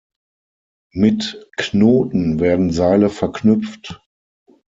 Mit 0.93 1.47
Knoten 1.57 2.39
werden 2.39 2.71
Seile 2.71 3.11
verknüpft. 3.11 4.01